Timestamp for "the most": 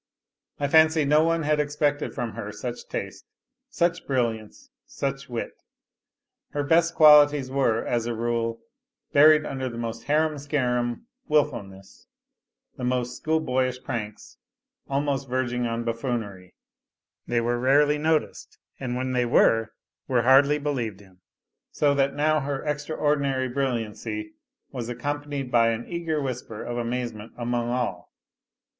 9.69-10.05, 12.77-13.15